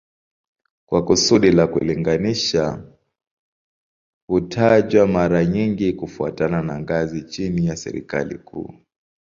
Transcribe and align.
Kwa 0.85 1.05
kusudi 1.05 1.51
la 1.51 1.67
kulinganisha 1.67 2.83
hutajwa 4.27 5.07
mara 5.07 5.45
nyingi 5.45 5.93
kufuatana 5.93 6.61
na 6.61 6.79
ngazi 6.79 7.23
chini 7.23 7.65
ya 7.67 7.75
serikali 7.75 8.37
kuu 8.37 8.73